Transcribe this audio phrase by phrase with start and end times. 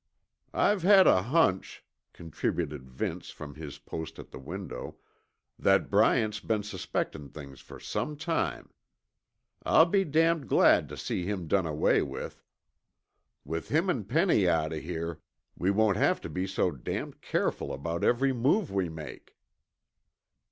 [0.55, 4.95] "I've had a hunch," contributed Vince from his post at the window,
[5.59, 8.71] "that Bryant's been suspectin' things for some time.
[9.61, 12.43] I'll be damned glad to see him done away with.
[13.45, 15.19] With him an' Penny out of here,
[15.55, 19.35] we won't have to be so damned careful about every move we make."